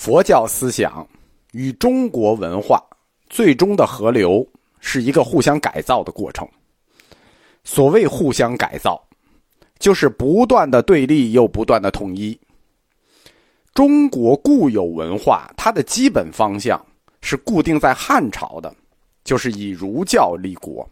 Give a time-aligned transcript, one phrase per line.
[0.00, 1.06] 佛教思想
[1.52, 2.82] 与中国文化
[3.28, 4.48] 最终的合流
[4.80, 6.48] 是一个互相改造的过程。
[7.64, 8.98] 所谓互相改造，
[9.78, 12.40] 就是不断的对立又不断的统一。
[13.74, 16.82] 中国固有文化，它的基本方向
[17.20, 18.74] 是固定在汉朝的，
[19.22, 20.88] 就是以儒教立国。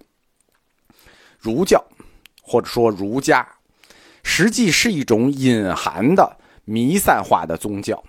[1.39, 1.83] 儒教，
[2.43, 3.49] 或者说儒家，
[4.23, 6.37] 实际是一种隐含的
[6.67, 8.05] 弥散化的宗教。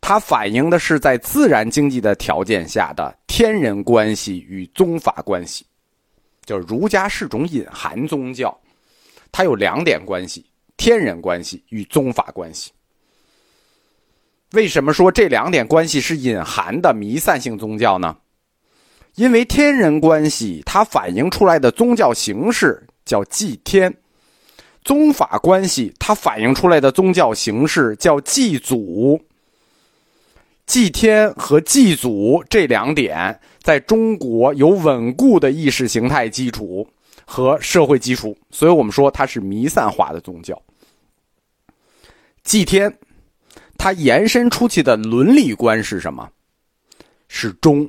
[0.00, 5.66] 它反映的是在自然经济的条件下的天人关系与宗法关系。
[6.44, 8.56] 就是儒家是种隐含宗教，
[9.32, 10.46] 它有两点关系：
[10.76, 12.70] 天人关系与宗法关系。
[14.52, 18.16] 为什么说这两点关系是隐含的弥散性宗教呢？
[19.16, 23.92] 因为天人关系它反映出来的宗教形式叫祭天，
[24.84, 29.20] 宗法关系它反映出来的宗教形式叫祭祖。
[30.66, 36.86] 祭天和祭祖这两点，在中国有稳固的意识形态基础
[37.24, 40.60] 和社会基础，所以我们说它是弥散化的宗教。
[42.42, 42.98] 祭天，
[43.78, 46.28] 它延伸出去的伦理观是什么？
[47.28, 47.88] 是忠。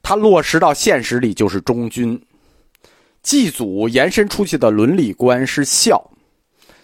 [0.00, 2.20] 它落实到现实里就是忠君。
[3.22, 6.10] 祭祖延伸出去的伦理观是孝，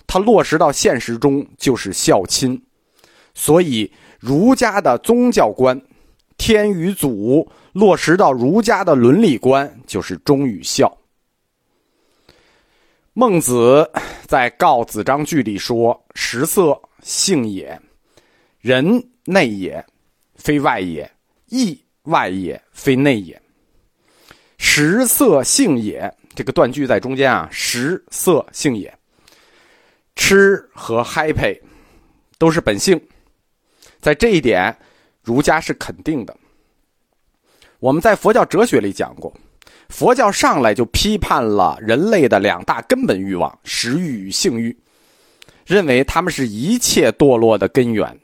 [0.07, 2.61] 它落实到现实中就是孝亲。
[3.35, 5.81] 所以，儒家的宗教观，
[6.37, 10.97] 天与祖落实到儒家的伦理观，就是忠与孝。
[13.13, 13.91] 孟子
[14.27, 17.77] 在《告子章句》里说：“食色，性也；
[18.61, 19.85] 人内也，
[20.37, 21.05] 非外也；
[21.47, 23.41] 义外也，非内也。
[24.59, 28.97] 食色性也。”这个断句在中间啊，“食色性也”，
[30.15, 31.61] 吃和 happy
[32.39, 32.99] 都是本性。
[34.01, 34.75] 在这一点，
[35.23, 36.37] 儒家是肯定的。
[37.79, 39.33] 我们在佛教哲学里讲过，
[39.89, 44.77] 佛教上来就批判了人类的两大根本欲望——食欲与性欲，
[45.67, 48.19] 认为他们是一切堕落的根源。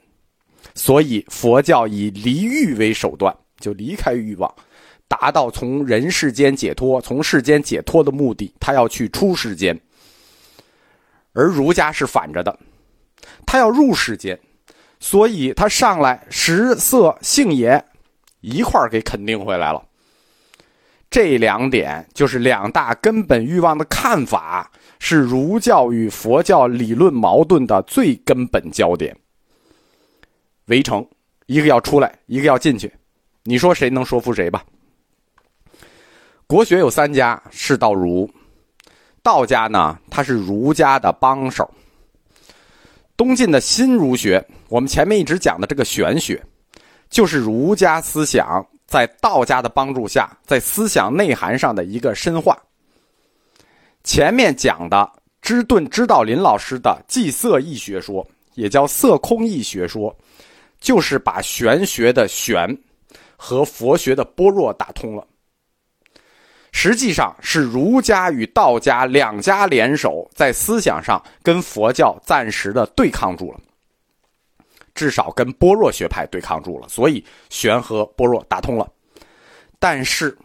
[0.75, 4.53] 所以，佛教以离欲为手段，就离开欲望，
[5.07, 8.53] 达到从人世间解脱、从世间解脱的目的。
[8.59, 9.79] 他要去出世间，
[11.33, 12.59] 而儒家是反着的，
[13.45, 14.39] 他要入世间。
[14.99, 17.83] 所以他上来食色性也，
[18.41, 19.83] 一块儿给肯定回来了。
[21.09, 24.69] 这两点就是两大根本欲望的看法，
[24.99, 29.15] 是儒教与佛教理论矛盾的最根本焦点。
[30.65, 31.07] 围城，
[31.45, 32.93] 一个要出来，一个要进去，
[33.43, 34.65] 你说谁能说服谁吧？
[36.45, 38.29] 国学有三家，是道儒，
[39.23, 41.69] 道家呢，他是儒家的帮手。
[43.17, 46.41] 东晋的新儒学，我们前面一直讲的这个玄学，
[47.09, 52.55] 就是儒家思想在道家的帮助下，在思想内涵上的一个深化。
[54.03, 55.11] 前面讲的
[55.41, 60.15] 知顿知道林老师的祭色义学说，也叫色空义学说，
[60.79, 62.77] 就是把玄学的玄
[63.35, 65.25] 和佛学的般若打通了。
[66.87, 73.59] 实际上是儒家与道家两家联手，在思想上跟佛教暂时的对抗住了，
[74.95, 78.89] 至少跟般若学派对抗住了，所以玄和般若打通了。
[79.79, 80.37] 但是，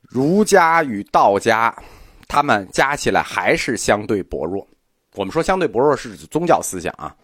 [0.00, 1.72] 儒家与道家，
[2.26, 4.66] 他们加起来还是相对薄弱。
[5.14, 7.14] 我们说相对薄弱是指宗教思想啊，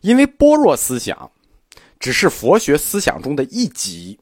[0.00, 1.30] 因为般若思想
[1.98, 4.18] 只是佛学思想中的一级。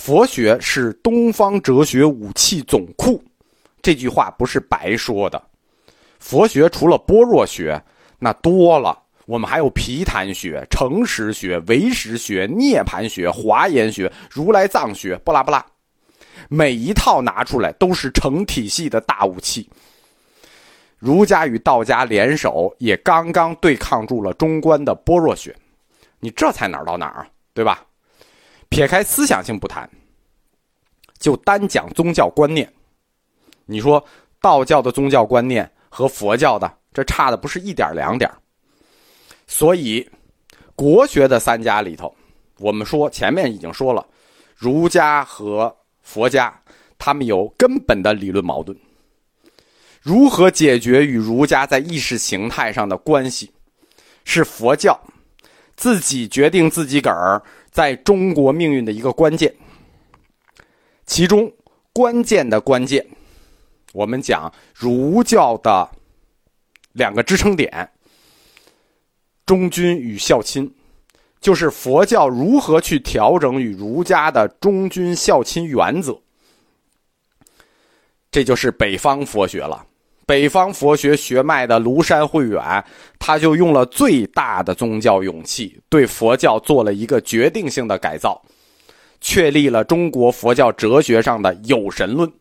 [0.00, 3.22] 佛学是东方哲学武器总库，
[3.82, 5.40] 这句话不是白说的。
[6.18, 7.78] 佛学除了般若学，
[8.18, 15.62] 那多了，我们还有毗昙学、诚实学、唯识学、涅盘学、华严学、如来藏学，不拉不拉，
[16.48, 19.68] 每一套拿出来都是成体系的大武器。
[20.98, 25.54] 儒家与道家联手，也刚刚对抗住了中观的般若学，
[26.20, 27.84] 你这才哪儿到哪儿啊，对吧？
[28.70, 29.90] 撇开思想性不谈，
[31.18, 32.72] 就单讲宗教观念。
[33.66, 34.02] 你说
[34.40, 38.30] 道教的宗教观念和佛教的这差的不是一点两点
[39.46, 40.08] 所以
[40.76, 42.14] 国学的三家里头，
[42.58, 44.06] 我们说前面已经说了，
[44.56, 46.62] 儒家和佛家
[46.96, 48.76] 他们有根本的理论矛盾。
[50.00, 53.52] 如何解决与儒家在意识形态上的关系，
[54.24, 54.98] 是佛教
[55.76, 57.42] 自己决定自己个儿。
[57.70, 59.54] 在中国命运的一个关键，
[61.06, 61.52] 其中
[61.92, 63.06] 关键的关键，
[63.92, 65.88] 我们讲儒教的
[66.92, 67.90] 两个支撑点：
[69.46, 70.72] 忠君与孝亲，
[71.40, 76.20] 就是佛教如何去调整与儒家的忠君孝亲原则。
[78.30, 79.86] 这就是北方佛学了。
[80.30, 82.84] 北方佛学学脉的庐山慧远，
[83.18, 88.40] 他就用了最大的宗教勇气，对佛教做了一个决定性的改造，
[89.20, 92.32] 确立了中国佛教哲学上的有神论，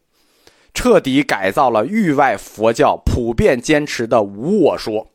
[0.72, 5.08] 彻底改造了域外佛教普遍坚持的无我说。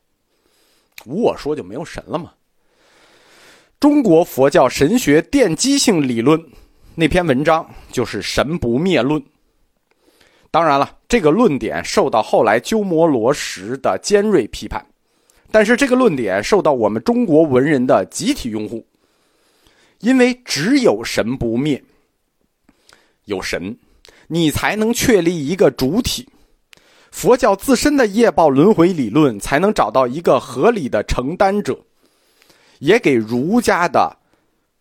[1.07, 2.33] 无我说就没有神了吗？
[3.79, 6.45] 中国佛教神学奠基性理论
[6.97, 9.23] 那篇文章就是《神不灭论》。
[10.55, 14.87] 当然了，这个论点受到后来鸠摩罗什的尖锐批判，
[15.51, 18.87] 但是这个论点受到我们中国文人的集体拥护，
[19.99, 21.83] 因为只有神不灭，
[23.25, 23.77] 有神，
[24.29, 26.29] 你才能确立一个主体，
[27.11, 31.77] 佛教自身的业报轮回理论才能找到一个合理的承担者，
[32.79, 34.17] 也给儒家的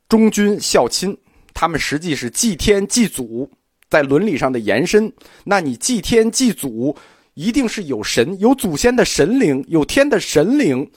[0.08, 1.18] 忠君孝亲，
[1.52, 3.50] 他们实际是祭天祭祖。
[3.94, 5.14] 在伦理上的延伸，
[5.44, 6.98] 那你祭天祭祖，
[7.36, 10.90] 一定是有神、有祖先的神灵、有天的神灵，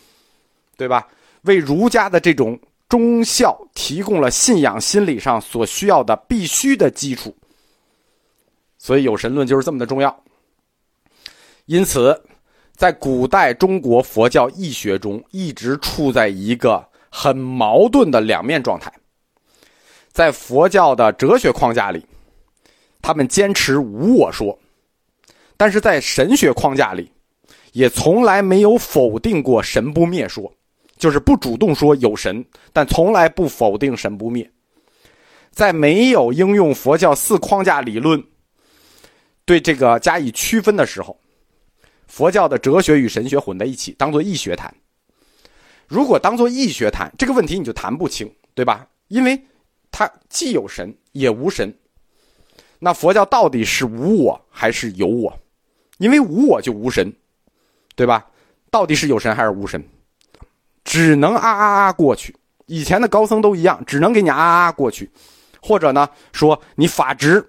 [0.79, 1.07] 对吧？
[1.43, 2.59] 为儒家的这种
[2.89, 7.37] 忠孝提供了信仰心理上所需要的必须的基础。
[8.79, 10.25] 所以有神论就是这么的重要。
[11.67, 12.19] 因此，
[12.75, 18.91] 在古代中国佛教义学中，一直处在一个很矛盾的两面状态。
[20.13, 22.03] 在佛教的哲学框架里。
[23.07, 24.59] 他们坚持无我说，
[25.57, 27.13] 但是在神学框架里，
[27.71, 30.53] 也从来没有否定过神不灭说，
[30.97, 34.51] 就是不主动说有神，但从来不否定神不灭。
[35.53, 38.21] 在没有应用佛教四框架理论
[39.45, 41.17] 对这个加以区分的时候，
[42.09, 44.75] 佛教的哲学与神学混在一起，当做义学谈。
[45.87, 48.85] 如果当做义学谈，这个问题你就谈不清，对吧？
[49.07, 49.41] 因为
[49.93, 51.73] 它既有神也无神。
[52.79, 55.33] 那佛教到底是无我还是有我？
[55.99, 57.13] 因为无我就无神，
[57.95, 58.27] 对吧？
[58.71, 59.83] 到底是有神还是无神？
[60.85, 62.37] 只能啊啊啊过去。
[62.67, 65.11] 以前的高僧都一样，只能给你啊啊过去，
[65.63, 67.43] 或者呢说你法执，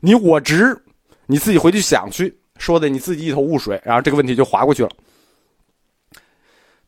[0.00, 0.76] 你我执，
[1.26, 4.90] 你自己回去想去，说的你自己一头雾水，然后这个问题就划过去了。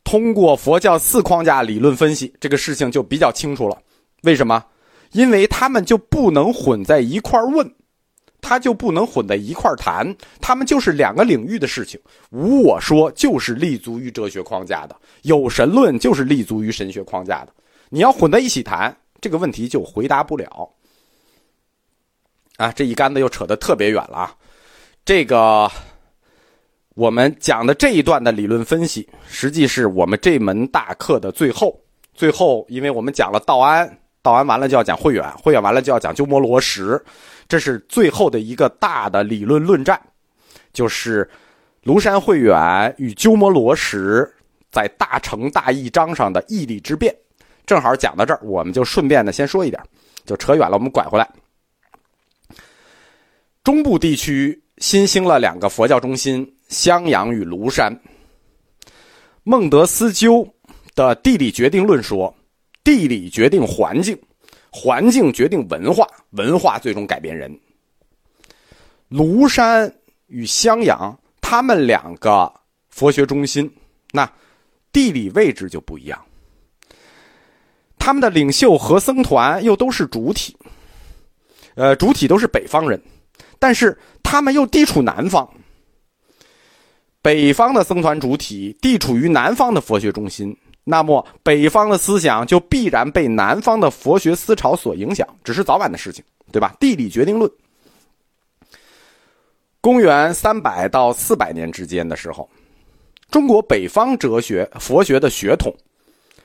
[0.05, 3.77] 通过佛教四框架理论分析，这个事情就比较清楚了。
[4.23, 4.65] 为什么？
[5.13, 7.71] 因为他们就不能混在一块儿问，
[8.41, 12.01] 他就不能混在一块儿谈，他们就是两个领域的事情。
[12.31, 17.53] 无我说就是立足于哲学框架的，有神论就是立足于神学框架的。
[17.89, 20.69] 你要混在一起谈，这个问题就回答不了。
[22.57, 24.35] 啊，这一竿子又扯得特别远了啊！
[25.05, 25.71] 这个
[26.95, 31.79] 我们讲的这一段的理论分析，实际是我们这门大课的最后。
[32.15, 33.87] 最后，因为我们讲了道安。
[34.27, 37.01] 道完完了就要讲慧远，慧远完了就要讲鸠摩罗什，
[37.47, 40.01] 这是最后的一个大的理论论战，
[40.73, 41.31] 就是
[41.85, 44.29] 庐山慧远与鸠摩罗什
[44.73, 47.15] 在大乘大义章上的义理之辩。
[47.65, 49.81] 正好讲到这儿，我们就顺便的先说一点，
[50.25, 51.29] 就扯远了，我们拐回来。
[53.63, 57.97] 中部地区新兴了两个佛教中心，襄阳与庐山。
[59.45, 60.53] 孟德斯鸠
[60.97, 62.35] 的地理决定论说。
[62.85, 64.17] 地理决定环境，
[64.79, 67.59] 环境决定文化，文化最终改变人。
[69.11, 69.91] 庐山
[70.27, 72.53] 与襄阳，他们两个
[72.91, 73.75] 佛学中心，
[74.13, 74.31] 那
[74.93, 76.23] 地理位置就不一样。
[77.99, 80.55] 他们的领袖和僧团又都是主体，
[81.75, 83.01] 呃，主体都是北方人，
[83.59, 85.51] 但是他们又地处南方。
[87.23, 90.55] 北方的僧团主体地处于南方的佛学中心。
[90.89, 96.77] 那么，北方的思想就必然被南方的佛学思潮所影响，只是早晚的事情，对吧？
[96.79, 97.51] 地理决定论。
[99.81, 102.49] 公元三百到四百年之间的时候，
[103.33, 105.75] 中国北方哲学佛学的血统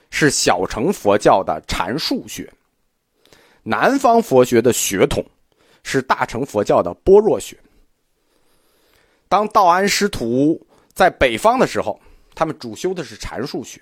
[0.10, 2.52] 是小乘佛教的禅术学，
[3.62, 5.24] 南方佛学的血统
[5.84, 7.56] 是大乘佛教的般若学。
[9.30, 10.60] 当道安师徒
[10.94, 12.02] 在北方的时候，
[12.34, 13.80] 他们主修的是禅术学。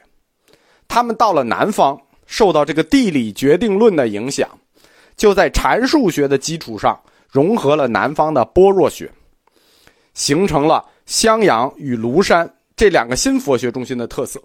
[0.89, 4.49] 他们到了南方，受到这个地理决定论的影响，
[5.15, 9.09] 就在阐述学的基础上融合了南方的般若学，
[10.13, 14.41] 形成了襄阳与庐山这两个新佛学中心的特色。